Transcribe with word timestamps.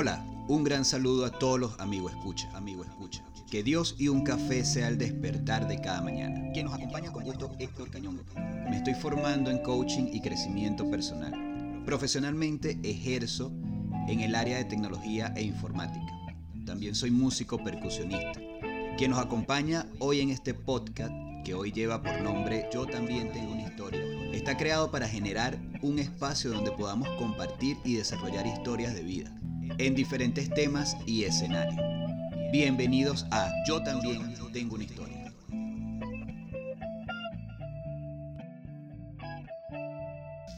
Hola, 0.00 0.24
un 0.46 0.62
gran 0.62 0.84
saludo 0.84 1.26
a 1.26 1.32
todos 1.32 1.58
los 1.58 1.80
amigos 1.80 2.12
escucha, 2.12 2.48
amigo 2.56 2.84
escucha. 2.84 3.24
Que 3.50 3.64
Dios 3.64 3.96
y 3.98 4.06
un 4.06 4.22
café 4.22 4.64
sea 4.64 4.86
el 4.86 4.96
despertar 4.96 5.66
de 5.66 5.80
cada 5.80 6.00
mañana. 6.02 6.52
Quien 6.52 6.66
nos 6.66 6.74
acompaña 6.76 7.12
con 7.12 7.24
gusto 7.24 7.50
Héctor 7.58 7.90
Cañón. 7.90 8.22
Me 8.70 8.76
estoy 8.76 8.94
formando 8.94 9.50
en 9.50 9.58
coaching 9.58 10.04
y 10.12 10.20
crecimiento 10.20 10.88
personal. 10.88 11.82
Profesionalmente 11.84 12.78
ejerzo 12.84 13.50
en 14.06 14.20
el 14.20 14.36
área 14.36 14.58
de 14.58 14.66
tecnología 14.66 15.32
e 15.34 15.42
informática. 15.42 16.12
También 16.64 16.94
soy 16.94 17.10
músico 17.10 17.58
percusionista. 17.58 18.40
Quien 18.96 19.10
nos 19.10 19.18
acompaña 19.18 19.84
hoy 19.98 20.20
en 20.20 20.30
este 20.30 20.54
podcast, 20.54 21.12
que 21.44 21.54
hoy 21.54 21.72
lleva 21.72 22.04
por 22.04 22.20
nombre 22.20 22.68
Yo 22.72 22.86
también 22.86 23.32
tengo 23.32 23.50
una 23.50 23.62
historia, 23.62 24.00
está 24.32 24.56
creado 24.56 24.92
para 24.92 25.08
generar 25.08 25.58
un 25.82 25.98
espacio 25.98 26.52
donde 26.52 26.70
podamos 26.70 27.08
compartir 27.18 27.78
y 27.84 27.96
desarrollar 27.96 28.46
historias 28.46 28.94
de 28.94 29.02
vida 29.02 29.34
en 29.76 29.94
diferentes 29.94 30.48
temas 30.54 30.96
y 31.06 31.24
escenarios. 31.24 31.76
Bienvenidos 32.50 33.26
a 33.30 33.50
Yo 33.66 33.82
también 33.82 34.34
tengo 34.52 34.76
una 34.76 34.84
historia. 34.84 35.34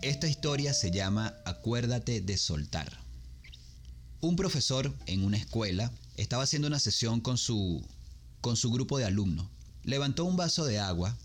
Esta 0.02 0.28
historia 0.28 0.72
se 0.72 0.90
llama 0.90 1.34
Acuérdate 1.44 2.20
de 2.20 2.36
soltar. 2.38 2.98
Un 4.20 4.36
profesor 4.36 4.94
en 5.06 5.24
una 5.24 5.36
escuela 5.36 5.90
estaba 6.16 6.44
haciendo 6.44 6.68
una 6.68 6.78
sesión 6.78 7.20
con 7.20 7.36
su, 7.36 7.84
con 8.40 8.56
su 8.56 8.70
grupo 8.70 8.98
de 8.98 9.04
alumnos. 9.04 9.46
Levantó 9.82 10.24
un 10.24 10.36
vaso 10.36 10.64
de 10.64 10.78
agua. 10.78 11.16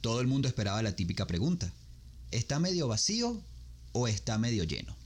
Todo 0.00 0.20
el 0.20 0.26
mundo 0.26 0.48
esperaba 0.48 0.82
la 0.82 0.94
típica 0.94 1.26
pregunta. 1.26 1.72
¿Está 2.30 2.58
medio 2.58 2.88
vacío 2.88 3.40
o 3.92 4.08
está 4.08 4.38
medio 4.38 4.64
lleno? 4.64 5.01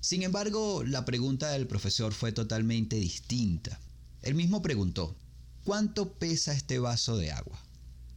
Sin 0.00 0.22
embargo, 0.22 0.84
la 0.84 1.04
pregunta 1.04 1.50
del 1.50 1.66
profesor 1.66 2.12
fue 2.12 2.32
totalmente 2.32 2.96
distinta. 2.96 3.80
Él 4.22 4.34
mismo 4.34 4.62
preguntó, 4.62 5.16
¿cuánto 5.64 6.12
pesa 6.12 6.52
este 6.52 6.78
vaso 6.78 7.16
de 7.16 7.32
agua? 7.32 7.58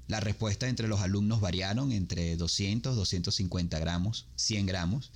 La 0.08 0.20
respuesta 0.20 0.68
entre 0.68 0.88
los 0.88 1.02
alumnos 1.02 1.42
variaron 1.42 1.92
entre 1.92 2.36
200, 2.36 2.96
250 2.96 3.80
gramos, 3.80 4.28
100 4.36 4.66
gramos. 4.66 5.12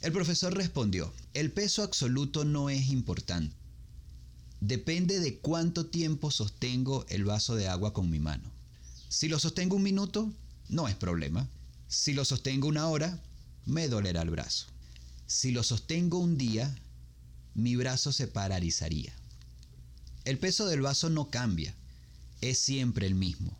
El 0.00 0.12
profesor 0.12 0.54
respondió, 0.54 1.12
el 1.34 1.50
peso 1.50 1.82
absoluto 1.82 2.44
no 2.44 2.70
es 2.70 2.88
importante. 2.88 3.54
Depende 4.60 5.20
de 5.20 5.38
cuánto 5.38 5.86
tiempo 5.86 6.30
sostengo 6.30 7.04
el 7.08 7.24
vaso 7.24 7.56
de 7.56 7.68
agua 7.68 7.92
con 7.92 8.08
mi 8.08 8.20
mano. 8.20 8.50
Si 9.08 9.28
lo 9.28 9.38
sostengo 9.38 9.76
un 9.76 9.82
minuto, 9.82 10.32
no 10.68 10.88
es 10.88 10.94
problema. 10.94 11.46
Si 11.88 12.14
lo 12.14 12.24
sostengo 12.24 12.68
una 12.68 12.88
hora, 12.88 13.20
me 13.66 13.88
dolerá 13.88 14.22
el 14.22 14.30
brazo. 14.30 14.73
Si 15.26 15.52
lo 15.52 15.62
sostengo 15.62 16.18
un 16.18 16.36
día, 16.36 16.74
mi 17.54 17.76
brazo 17.76 18.12
se 18.12 18.26
paralizaría. 18.26 19.12
El 20.24 20.38
peso 20.38 20.66
del 20.66 20.82
vaso 20.82 21.08
no 21.08 21.30
cambia, 21.30 21.74
es 22.40 22.58
siempre 22.58 23.06
el 23.06 23.14
mismo. 23.14 23.56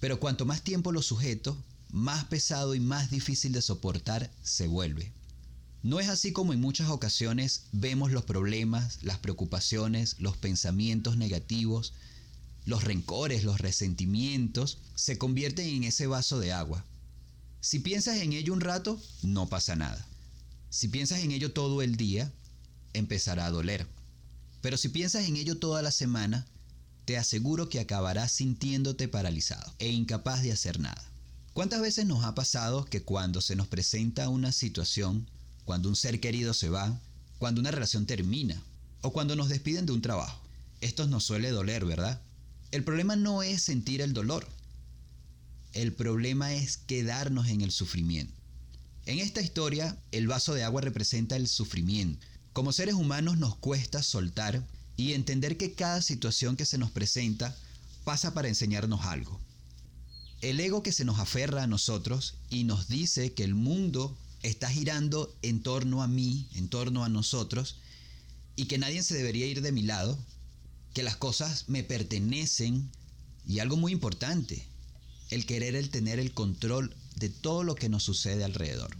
Pero 0.00 0.18
cuanto 0.20 0.44
más 0.44 0.62
tiempo 0.62 0.92
lo 0.92 1.02
sujeto, 1.02 1.56
más 1.90 2.24
pesado 2.24 2.74
y 2.74 2.80
más 2.80 3.10
difícil 3.10 3.52
de 3.52 3.62
soportar 3.62 4.30
se 4.42 4.66
vuelve. 4.66 5.12
No 5.82 6.00
es 6.00 6.08
así 6.08 6.32
como 6.32 6.52
en 6.52 6.60
muchas 6.60 6.90
ocasiones 6.90 7.66
vemos 7.70 8.10
los 8.10 8.24
problemas, 8.24 9.02
las 9.02 9.18
preocupaciones, 9.18 10.16
los 10.18 10.36
pensamientos 10.36 11.16
negativos, 11.16 11.92
los 12.64 12.82
rencores, 12.82 13.44
los 13.44 13.60
resentimientos, 13.60 14.78
se 14.96 15.18
convierten 15.18 15.68
en 15.68 15.84
ese 15.84 16.08
vaso 16.08 16.40
de 16.40 16.52
agua. 16.52 16.84
Si 17.60 17.78
piensas 17.78 18.16
en 18.16 18.32
ello 18.32 18.52
un 18.52 18.60
rato, 18.60 19.00
no 19.22 19.48
pasa 19.48 19.76
nada. 19.76 20.04
Si 20.76 20.88
piensas 20.88 21.20
en 21.20 21.30
ello 21.30 21.54
todo 21.54 21.80
el 21.80 21.96
día, 21.96 22.30
empezará 22.92 23.46
a 23.46 23.50
doler. 23.50 23.86
Pero 24.60 24.76
si 24.76 24.90
piensas 24.90 25.24
en 25.24 25.36
ello 25.36 25.56
toda 25.56 25.80
la 25.80 25.90
semana, 25.90 26.44
te 27.06 27.16
aseguro 27.16 27.70
que 27.70 27.80
acabarás 27.80 28.32
sintiéndote 28.32 29.08
paralizado 29.08 29.72
e 29.78 29.88
incapaz 29.88 30.42
de 30.42 30.52
hacer 30.52 30.78
nada. 30.78 31.02
¿Cuántas 31.54 31.80
veces 31.80 32.04
nos 32.04 32.26
ha 32.26 32.34
pasado 32.34 32.84
que 32.84 33.00
cuando 33.00 33.40
se 33.40 33.56
nos 33.56 33.68
presenta 33.68 34.28
una 34.28 34.52
situación, 34.52 35.26
cuando 35.64 35.88
un 35.88 35.96
ser 35.96 36.20
querido 36.20 36.52
se 36.52 36.68
va, 36.68 37.00
cuando 37.38 37.62
una 37.62 37.70
relación 37.70 38.04
termina 38.04 38.62
o 39.00 39.14
cuando 39.14 39.34
nos 39.34 39.48
despiden 39.48 39.86
de 39.86 39.92
un 39.92 40.02
trabajo, 40.02 40.38
esto 40.82 41.06
nos 41.06 41.24
suele 41.24 41.52
doler, 41.52 41.86
¿verdad? 41.86 42.20
El 42.70 42.84
problema 42.84 43.16
no 43.16 43.42
es 43.42 43.62
sentir 43.62 44.02
el 44.02 44.12
dolor. 44.12 44.46
El 45.72 45.94
problema 45.94 46.52
es 46.52 46.76
quedarnos 46.76 47.48
en 47.48 47.62
el 47.62 47.72
sufrimiento. 47.72 48.34
En 49.06 49.20
esta 49.20 49.40
historia, 49.40 49.96
el 50.10 50.26
vaso 50.26 50.52
de 50.52 50.64
agua 50.64 50.80
representa 50.80 51.36
el 51.36 51.46
sufrimiento. 51.46 52.26
Como 52.52 52.72
seres 52.72 52.96
humanos 52.96 53.38
nos 53.38 53.54
cuesta 53.56 54.02
soltar 54.02 54.66
y 54.96 55.12
entender 55.12 55.56
que 55.56 55.74
cada 55.74 56.02
situación 56.02 56.56
que 56.56 56.66
se 56.66 56.76
nos 56.76 56.90
presenta 56.90 57.56
pasa 58.02 58.34
para 58.34 58.48
enseñarnos 58.48 59.02
algo. 59.02 59.40
El 60.40 60.58
ego 60.58 60.82
que 60.82 60.90
se 60.90 61.04
nos 61.04 61.20
aferra 61.20 61.62
a 61.62 61.66
nosotros 61.68 62.34
y 62.50 62.64
nos 62.64 62.88
dice 62.88 63.32
que 63.32 63.44
el 63.44 63.54
mundo 63.54 64.18
está 64.42 64.68
girando 64.68 65.32
en 65.40 65.62
torno 65.62 66.02
a 66.02 66.08
mí, 66.08 66.48
en 66.54 66.68
torno 66.68 67.04
a 67.04 67.08
nosotros, 67.08 67.76
y 68.56 68.64
que 68.64 68.78
nadie 68.78 69.04
se 69.04 69.14
debería 69.14 69.46
ir 69.46 69.62
de 69.62 69.70
mi 69.70 69.82
lado, 69.82 70.18
que 70.94 71.04
las 71.04 71.16
cosas 71.16 71.68
me 71.68 71.84
pertenecen, 71.84 72.90
y 73.46 73.60
algo 73.60 73.76
muy 73.76 73.92
importante, 73.92 74.66
el 75.30 75.46
querer 75.46 75.76
el 75.76 75.90
tener 75.90 76.18
el 76.18 76.34
control 76.34 76.92
de 77.16 77.30
todo 77.30 77.64
lo 77.64 77.74
que 77.74 77.88
nos 77.88 78.02
sucede 78.04 78.44
alrededor. 78.44 78.94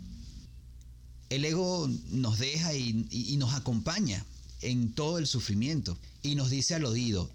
El 1.29 1.45
ego 1.45 1.89
nos 2.11 2.39
deja 2.39 2.75
y, 2.75 3.37
nos 3.39 3.55
acompaña 3.55 4.25
en 4.63 4.93
todo 4.93 5.19
el 5.19 5.27
sufrimiento 5.27 5.99
y 6.23 6.35
nos 6.35 6.51
dice 6.51 6.75
al 6.75 6.85
oído, 6.85 7.31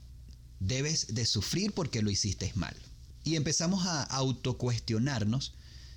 debes 0.59 1.13
de 1.13 1.25
sufrir 1.25 1.71
porque 1.73 2.01
lo 2.01 2.09
hiciste 2.09 2.51
mal. 2.55 2.75
Y 3.23 3.35
empezamos 3.35 3.85
a 3.85 4.03
autocuestionarnos 4.03 5.53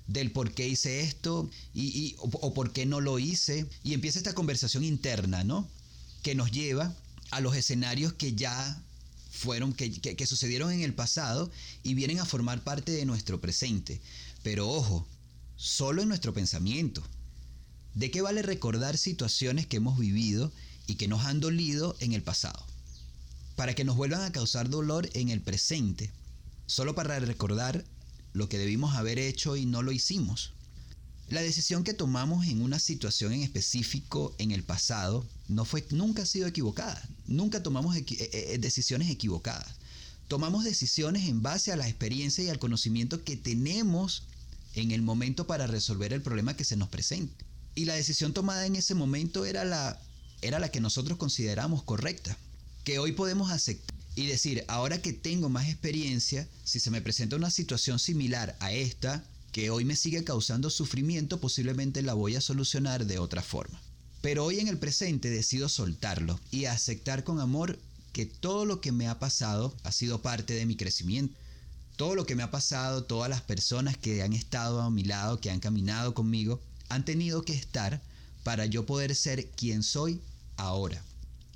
del 0.07 0.31
por 0.31 0.53
qué 0.53 0.67
hice 0.67 1.01
esto 1.01 1.49
y, 1.73 2.15
o, 2.19 2.53
por 2.53 2.71
qué 2.71 2.85
no 2.85 3.01
lo 3.01 3.17
hice. 3.17 3.65
Y 3.83 3.93
empieza 3.93 4.19
esta 4.19 4.35
conversación 4.35 4.83
interna, 4.83 5.43
¿no? 5.43 5.67
Que 6.21 6.35
nos 6.35 6.51
lleva 6.51 6.93
a 7.31 7.41
los 7.41 7.55
escenarios 7.55 8.13
que 8.13 8.35
ya 8.35 8.81
fueron, 9.31 9.73
que 9.73 10.25
sucedieron 10.27 10.71
en 10.71 10.81
el 10.81 10.93
pasado 10.93 11.49
y 11.81 11.93
vienen 11.93 12.19
a 12.19 12.25
formar 12.25 12.63
parte 12.63 12.91
de 12.91 13.05
nuestro 13.05 13.41
presente. 13.41 13.99
Pero 14.45 14.69
ojo, 14.69 15.07
solo 15.55 16.03
en 16.03 16.07
nuestro 16.07 16.31
pensamiento. 16.31 17.01
¿De 17.95 18.11
qué 18.11 18.21
vale 18.21 18.43
recordar 18.43 18.95
situaciones 18.95 19.65
que 19.65 19.77
hemos 19.77 19.97
vivido 19.97 20.51
y 20.85 20.95
que 20.95 21.07
nos 21.07 21.25
han 21.25 21.39
dolido 21.39 21.95
en 21.99 22.13
el 22.13 22.21
pasado? 22.21 22.63
Para 23.55 23.73
que 23.73 23.83
nos 23.83 23.95
vuelvan 23.95 24.21
a 24.21 24.31
causar 24.31 24.69
dolor 24.69 25.09
en 25.13 25.29
el 25.29 25.41
presente, 25.41 26.11
solo 26.67 26.93
para 26.93 27.17
recordar 27.17 27.85
lo 28.33 28.47
que 28.47 28.59
debimos 28.59 28.95
haber 28.95 29.17
hecho 29.17 29.55
y 29.55 29.65
no 29.65 29.81
lo 29.81 29.91
hicimos. 29.91 30.51
La 31.27 31.41
decisión 31.41 31.83
que 31.83 31.95
tomamos 31.95 32.45
en 32.45 32.61
una 32.61 32.77
situación 32.77 33.33
en 33.33 33.41
específico 33.41 34.35
en 34.37 34.51
el 34.51 34.61
pasado 34.61 35.25
no 35.47 35.65
fue 35.65 35.83
nunca 35.89 36.21
ha 36.21 36.27
sido 36.27 36.45
equivocada. 36.45 37.03
Nunca 37.25 37.63
tomamos 37.63 37.95
eh, 37.95 38.05
eh, 38.11 38.57
decisiones 38.59 39.09
equivocadas. 39.09 39.73
Tomamos 40.27 40.63
decisiones 40.63 41.27
en 41.27 41.41
base 41.41 41.71
a 41.71 41.75
la 41.75 41.87
experiencia 41.87 42.43
y 42.43 42.49
al 42.49 42.59
conocimiento 42.59 43.23
que 43.23 43.37
tenemos 43.37 44.23
en 44.75 44.91
el 44.91 45.01
momento 45.01 45.47
para 45.47 45.67
resolver 45.67 46.13
el 46.13 46.21
problema 46.21 46.55
que 46.55 46.63
se 46.63 46.75
nos 46.75 46.89
presente. 46.89 47.45
Y 47.73 47.85
la 47.85 47.95
decisión 47.95 48.33
tomada 48.33 48.65
en 48.65 48.75
ese 48.75 48.93
momento 48.93 49.45
era 49.45 49.65
la, 49.65 49.99
era 50.41 50.59
la 50.59 50.69
que 50.69 50.81
nosotros 50.81 51.17
consideramos 51.17 51.83
correcta, 51.83 52.37
que 52.83 52.99
hoy 52.99 53.13
podemos 53.13 53.51
aceptar 53.51 53.95
y 54.15 54.27
decir, 54.27 54.63
ahora 54.67 55.01
que 55.01 55.11
tengo 55.11 55.49
más 55.49 55.67
experiencia, 55.67 56.47
si 56.63 56.79
se 56.79 56.91
me 56.91 57.01
presenta 57.01 57.35
una 57.35 57.49
situación 57.49 57.99
similar 57.99 58.55
a 58.59 58.71
esta, 58.71 59.25
que 59.51 59.69
hoy 59.69 59.85
me 59.85 59.95
sigue 59.95 60.23
causando 60.23 60.69
sufrimiento, 60.69 61.39
posiblemente 61.39 62.01
la 62.01 62.13
voy 62.13 62.35
a 62.35 62.41
solucionar 62.41 63.05
de 63.05 63.19
otra 63.19 63.41
forma. 63.41 63.81
Pero 64.21 64.45
hoy 64.45 64.59
en 64.59 64.67
el 64.67 64.77
presente 64.77 65.29
decido 65.29 65.69
soltarlo 65.69 66.39
y 66.51 66.65
aceptar 66.65 67.23
con 67.23 67.39
amor 67.39 67.77
que 68.11 68.25
todo 68.25 68.65
lo 68.65 68.79
que 68.81 68.91
me 68.91 69.07
ha 69.07 69.19
pasado 69.19 69.75
ha 69.83 69.91
sido 69.91 70.21
parte 70.21 70.53
de 70.53 70.65
mi 70.65 70.75
crecimiento 70.75 71.35
todo 71.95 72.15
lo 72.15 72.25
que 72.25 72.35
me 72.35 72.43
ha 72.43 72.51
pasado, 72.51 73.03
todas 73.03 73.29
las 73.29 73.41
personas 73.41 73.97
que 73.97 74.21
han 74.21 74.33
estado 74.33 74.81
a 74.81 74.91
mi 74.91 75.03
lado, 75.03 75.39
que 75.39 75.49
han 75.49 75.59
caminado 75.59 76.13
conmigo, 76.13 76.61
han 76.89 77.05
tenido 77.05 77.43
que 77.43 77.53
estar 77.53 78.01
para 78.43 78.65
yo 78.65 78.85
poder 78.85 79.15
ser 79.15 79.49
quien 79.51 79.83
soy 79.83 80.21
ahora. 80.57 81.01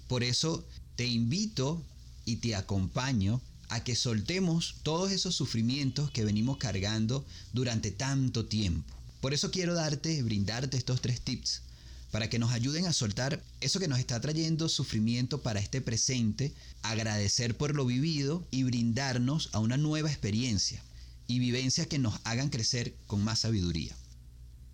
Por 0.07 0.23
eso 0.23 0.65
te 0.95 1.05
invito 1.05 1.83
y 2.25 2.37
te 2.37 2.55
acompaño 2.55 3.41
a 3.69 3.83
que 3.83 3.95
soltemos 3.95 4.77
todos 4.83 5.11
esos 5.11 5.35
sufrimientos 5.35 6.09
que 6.11 6.25
venimos 6.25 6.57
cargando 6.57 7.25
durante 7.53 7.91
tanto 7.91 8.45
tiempo. 8.45 8.93
Por 9.21 9.33
eso 9.33 9.51
quiero 9.51 9.73
darte, 9.73 10.23
brindarte 10.23 10.77
estos 10.77 11.01
tres 11.01 11.21
tips 11.21 11.61
para 12.11 12.29
que 12.29 12.39
nos 12.39 12.51
ayuden 12.51 12.85
a 12.85 12.93
soltar 12.93 13.43
eso 13.61 13.79
que 13.79 13.87
nos 13.87 13.99
está 13.99 14.19
trayendo 14.19 14.67
sufrimiento 14.69 15.41
para 15.41 15.59
este 15.59 15.81
presente, 15.81 16.53
agradecer 16.81 17.55
por 17.55 17.75
lo 17.75 17.85
vivido 17.85 18.47
y 18.51 18.63
brindarnos 18.63 19.49
a 19.53 19.59
una 19.59 19.77
nueva 19.77 20.09
experiencia 20.09 20.83
y 21.27 21.39
vivencias 21.39 21.87
que 21.87 21.99
nos 21.99 22.19
hagan 22.23 22.49
crecer 22.49 22.95
con 23.05 23.23
más 23.23 23.39
sabiduría. 23.39 23.95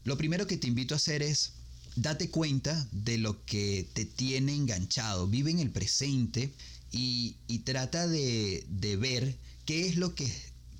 Lo 0.05 0.17
primero 0.17 0.47
que 0.47 0.57
te 0.57 0.67
invito 0.67 0.93
a 0.93 0.97
hacer 0.97 1.21
es 1.21 1.53
date 1.95 2.29
cuenta 2.29 2.87
de 2.91 3.17
lo 3.17 3.43
que 3.45 3.87
te 3.93 4.05
tiene 4.05 4.53
enganchado, 4.53 5.27
vive 5.27 5.51
en 5.51 5.59
el 5.59 5.71
presente 5.71 6.53
y, 6.91 7.35
trata 7.65 8.07
de, 8.07 8.65
de, 8.69 8.95
ver 8.95 9.37
qué 9.65 9.87
es 9.87 9.97
lo 9.97 10.15
que, 10.15 10.31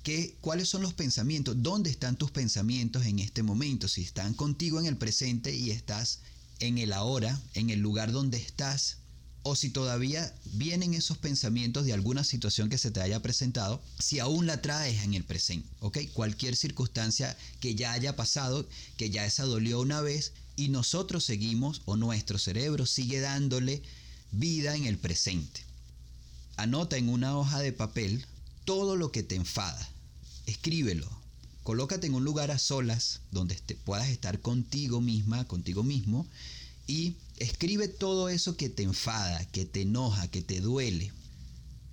qué, 0.02 0.36
cuáles 0.40 0.68
son 0.68 0.80
los 0.80 0.94
pensamientos, 0.94 1.62
dónde 1.62 1.90
están 1.90 2.16
tus 2.16 2.30
pensamientos 2.30 3.04
en 3.04 3.18
este 3.18 3.42
momento, 3.42 3.88
si 3.88 4.02
están 4.02 4.32
contigo 4.32 4.80
en 4.80 4.86
el 4.86 4.96
presente 4.96 5.54
y 5.54 5.70
estás 5.72 6.20
en 6.60 6.78
el 6.78 6.92
ahora, 6.92 7.40
en 7.54 7.70
el 7.70 7.80
lugar 7.80 8.12
donde 8.12 8.38
estás, 8.38 8.98
o 9.42 9.54
si 9.54 9.70
todavía 9.70 10.34
vienen 10.54 10.92
esos 10.94 11.18
pensamientos 11.18 11.86
de 11.86 11.92
alguna 11.92 12.24
situación 12.24 12.68
que 12.68 12.78
se 12.78 12.90
te 12.90 13.00
haya 13.00 13.22
presentado, 13.22 13.80
si 14.00 14.18
aún 14.18 14.46
la 14.46 14.60
traes 14.60 15.04
en 15.04 15.14
el 15.14 15.22
presente, 15.22 15.68
¿ok? 15.78 15.98
Cualquier 16.12 16.56
circunstancia 16.56 17.36
que 17.60 17.76
ya 17.76 17.92
haya 17.92 18.16
pasado, 18.16 18.68
que 18.96 19.10
ya 19.10 19.24
esa 19.24 19.44
dolió 19.44 19.80
una 19.80 20.00
vez 20.00 20.32
y 20.56 20.70
nosotros 20.70 21.22
seguimos 21.22 21.82
o 21.84 21.96
nuestro 21.96 22.38
cerebro 22.38 22.86
sigue 22.86 23.20
dándole 23.20 23.82
vida 24.32 24.74
en 24.74 24.84
el 24.84 24.98
presente. 24.98 25.60
Anota 26.56 26.96
en 26.96 27.08
una 27.08 27.38
hoja 27.38 27.60
de 27.60 27.72
papel 27.72 28.26
todo 28.64 28.96
lo 28.96 29.12
que 29.12 29.22
te 29.22 29.36
enfada. 29.36 29.88
Escríbelo. 30.46 31.08
Colócate 31.66 32.06
en 32.06 32.14
un 32.14 32.22
lugar 32.22 32.52
a 32.52 32.60
solas 32.60 33.22
donde 33.32 33.56
te 33.56 33.74
puedas 33.74 34.08
estar 34.08 34.40
contigo 34.40 35.00
misma, 35.00 35.48
contigo 35.48 35.82
mismo 35.82 36.24
y 36.86 37.16
Escribe 37.38 37.88
todo 37.88 38.28
eso 38.28 38.56
que 38.56 38.68
te 38.68 38.84
enfada, 38.84 39.44
que 39.46 39.66
te 39.66 39.82
enoja, 39.82 40.28
que 40.28 40.42
te 40.42 40.60
duele. 40.60 41.12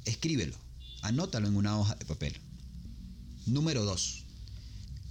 Escríbelo. 0.06 0.56
Anótalo 1.02 1.48
en 1.48 1.56
una 1.56 1.76
hoja 1.76 1.96
de 1.96 2.06
papel. 2.06 2.40
Número 3.48 3.84
2. 3.84 4.24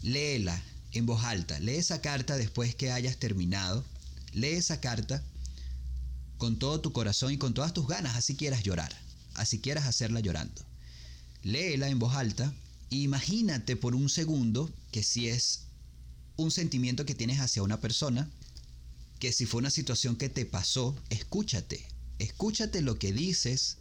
Léela 0.02 0.62
en 0.92 1.06
voz 1.06 1.24
alta. 1.24 1.58
Lee 1.58 1.72
esa 1.74 2.00
carta 2.00 2.36
después 2.36 2.76
que 2.76 2.92
hayas 2.92 3.16
terminado. 3.18 3.84
Lee 4.32 4.52
esa 4.52 4.80
carta 4.80 5.24
con 6.38 6.60
todo 6.60 6.80
tu 6.80 6.92
corazón 6.92 7.32
y 7.32 7.36
con 7.36 7.52
todas 7.52 7.74
tus 7.74 7.88
ganas, 7.88 8.14
así 8.14 8.36
quieras 8.36 8.62
llorar, 8.62 8.96
así 9.34 9.58
quieras 9.58 9.86
hacerla 9.86 10.20
llorando. 10.20 10.62
Léela 11.42 11.88
en 11.88 11.98
voz 11.98 12.14
alta 12.14 12.54
imagínate 12.96 13.76
por 13.76 13.94
un 13.94 14.08
segundo 14.08 14.70
que 14.90 15.02
si 15.02 15.28
es 15.28 15.64
un 16.36 16.50
sentimiento 16.50 17.06
que 17.06 17.14
tienes 17.14 17.40
hacia 17.40 17.62
una 17.62 17.80
persona, 17.80 18.28
que 19.18 19.32
si 19.32 19.46
fue 19.46 19.60
una 19.60 19.70
situación 19.70 20.16
que 20.16 20.28
te 20.28 20.44
pasó, 20.44 20.96
escúchate, 21.10 21.86
escúchate 22.18 22.82
lo 22.82 22.98
que 22.98 23.12
dices 23.12 23.78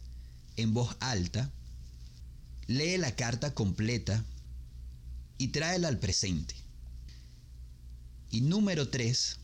en 0.56 0.72
voz 0.72 0.96
alta, 1.00 1.50
lee 2.66 2.96
la 2.96 3.16
carta 3.16 3.54
completa 3.54 4.24
y 5.38 5.48
tráela 5.48 5.88
al 5.88 5.98
presente. 5.98 6.54
Y 8.30 8.42
número 8.42 8.88
tres, 8.88 9.38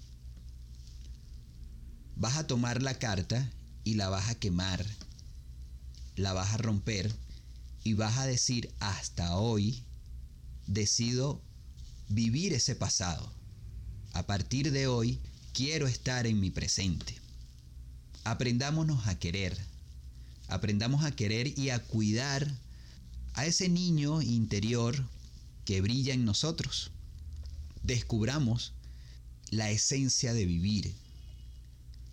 vas 2.17 2.37
a 2.37 2.47
tomar 2.47 2.83
la 2.83 2.99
carta 2.99 3.51
y 3.85 3.95
la 3.95 4.09
vas 4.09 4.29
a 4.29 4.35
quemar, 4.35 4.85
la 6.17 6.33
vas 6.33 6.55
a 6.55 6.59
romper 6.59 7.15
y 7.85 7.95
vas 7.95 8.19
a 8.19 8.27
decir 8.27 8.73
hasta 8.81 9.37
hoy 9.37 9.85
decido 10.67 11.43
vivir 12.09 12.53
ese 12.53 12.75
pasado. 12.75 13.33
A 14.13 14.27
partir 14.27 14.73
de 14.73 14.87
hoy 14.87 15.21
quiero 15.53 15.87
estar 15.87 16.27
en 16.27 16.41
mi 16.41 16.51
presente. 16.51 17.17
Aprendámonos 18.25 19.07
a 19.07 19.19
querer. 19.19 19.57
Aprendamos 20.49 21.05
a 21.05 21.13
querer 21.13 21.59
y 21.59 21.71
a 21.71 21.83
cuidar 21.83 22.51
a 23.35 23.47
ese 23.47 23.69
niño 23.69 24.23
interior 24.23 25.07
que 25.65 25.81
brilla 25.81 26.15
en 26.15 26.25
nosotros. 26.25 26.91
Descubramos 27.83 28.73
la 29.51 29.71
esencia 29.71 30.33
de 30.35 30.45
vivir, 30.45 30.95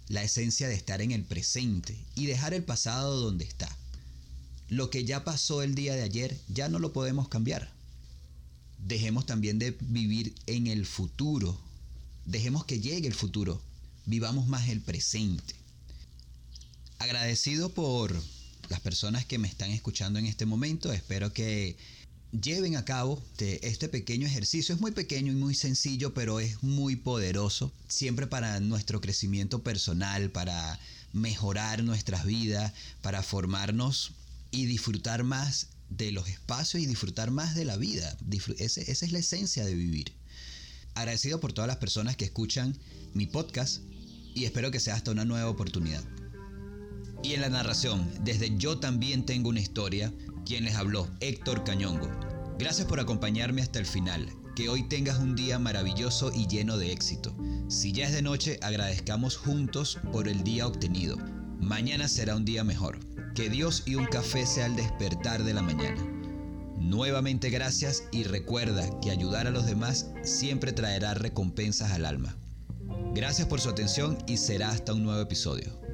la 0.07 0.23
esencia 0.23 0.67
de 0.67 0.75
estar 0.75 1.01
en 1.01 1.11
el 1.11 1.23
presente 1.23 1.97
y 2.15 2.25
dejar 2.27 2.53
el 2.53 2.63
pasado 2.63 3.19
donde 3.19 3.45
está. 3.45 3.75
Lo 4.69 4.89
que 4.89 5.05
ya 5.05 5.23
pasó 5.23 5.61
el 5.61 5.75
día 5.75 5.95
de 5.95 6.03
ayer 6.03 6.39
ya 6.47 6.69
no 6.69 6.79
lo 6.79 6.93
podemos 6.93 7.27
cambiar. 7.29 7.71
Dejemos 8.79 9.25
también 9.25 9.59
de 9.59 9.77
vivir 9.79 10.35
en 10.47 10.67
el 10.67 10.85
futuro 10.85 11.59
Dejemos 12.25 12.65
que 12.65 12.79
llegue 12.79 13.07
el 13.07 13.13
futuro. 13.13 13.61
Vivamos 14.05 14.47
más 14.47 14.67
el 14.69 14.81
presente. 14.81 15.53
Agradecido 16.97 17.69
por 17.69 18.19
las 18.69 18.79
personas 18.79 19.25
que 19.25 19.37
me 19.37 19.47
están 19.47 19.69
escuchando 19.69 20.17
en 20.17 20.25
este 20.25 20.47
momento. 20.47 20.91
Espero 20.91 21.31
que 21.33 21.77
lleven 22.31 22.77
a 22.77 22.85
cabo 22.85 23.21
este 23.37 23.89
pequeño 23.89 24.25
ejercicio. 24.25 24.73
Es 24.73 24.81
muy 24.81 24.91
pequeño 24.91 25.31
y 25.31 25.35
muy 25.35 25.53
sencillo, 25.53 26.15
pero 26.15 26.39
es 26.39 26.63
muy 26.63 26.95
poderoso. 26.95 27.71
Siempre 27.87 28.25
para 28.25 28.59
nuestro 28.59 29.01
crecimiento 29.01 29.61
personal, 29.61 30.31
para 30.31 30.79
mejorar 31.13 31.83
nuestras 31.83 32.25
vidas, 32.25 32.73
para 33.03 33.21
formarnos 33.21 34.13
y 34.55 34.65
disfrutar 34.65 35.23
más 35.23 35.67
de 35.89 36.11
los 36.11 36.29
espacios 36.29 36.81
y 36.81 36.85
disfrutar 36.85 37.29
más 37.29 37.55
de 37.55 37.65
la 37.65 37.75
vida. 37.75 38.17
esa 38.57 38.81
es 38.81 39.11
la 39.11 39.19
esencia 39.19 39.65
de 39.65 39.75
vivir. 39.75 40.13
Agradecido 40.93 41.41
por 41.41 41.51
todas 41.51 41.67
las 41.67 41.77
personas 41.77 42.15
que 42.15 42.25
escuchan 42.25 42.77
mi 43.13 43.27
podcast 43.27 43.81
y 44.33 44.45
espero 44.45 44.71
que 44.71 44.79
sea 44.79 44.95
hasta 44.95 45.11
una 45.11 45.25
nueva 45.25 45.49
oportunidad. 45.49 46.03
Y 47.21 47.33
en 47.33 47.41
la 47.41 47.49
narración, 47.49 48.09
desde 48.23 48.55
Yo 48.57 48.79
también 48.79 49.25
tengo 49.25 49.49
una 49.49 49.59
historia, 49.59 50.13
quien 50.45 50.63
les 50.63 50.75
habló, 50.75 51.09
Héctor 51.19 51.63
Cañongo. 51.63 52.09
Gracias 52.57 52.87
por 52.87 52.99
acompañarme 52.99 53.61
hasta 53.61 53.79
el 53.79 53.85
final. 53.85 54.29
Que 54.55 54.69
hoy 54.69 54.87
tengas 54.87 55.19
un 55.19 55.35
día 55.35 55.59
maravilloso 55.59 56.31
y 56.33 56.47
lleno 56.47 56.77
de 56.77 56.93
éxito. 56.93 57.35
Si 57.67 57.91
ya 57.91 58.05
es 58.05 58.13
de 58.13 58.21
noche, 58.21 58.57
agradezcamos 58.61 59.35
juntos 59.35 59.99
por 60.13 60.29
el 60.29 60.43
día 60.43 60.65
obtenido. 60.65 61.17
Mañana 61.59 62.07
será 62.07 62.37
un 62.37 62.45
día 62.45 62.63
mejor. 62.63 62.99
Que 63.35 63.49
Dios 63.49 63.83
y 63.85 63.95
un 63.95 64.05
café 64.05 64.45
sea 64.45 64.65
el 64.65 64.77
despertar 64.77 65.43
de 65.43 65.53
la 65.53 65.61
mañana. 65.61 66.01
Nuevamente 66.77 67.49
gracias 67.49 68.05
y 68.13 68.23
recuerda 68.23 68.89
que 69.01 69.11
ayudar 69.11 69.45
a 69.45 69.49
los 69.51 69.65
demás 69.65 70.09
siempre 70.23 70.71
traerá 70.71 71.13
recompensas 71.15 71.91
al 71.91 72.05
alma. 72.05 72.37
Gracias 73.13 73.45
por 73.49 73.59
su 73.59 73.69
atención 73.69 74.17
y 74.25 74.37
será 74.37 74.69
hasta 74.69 74.93
un 74.93 75.03
nuevo 75.03 75.19
episodio. 75.19 75.84